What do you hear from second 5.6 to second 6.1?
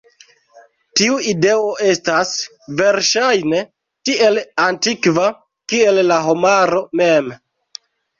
kiel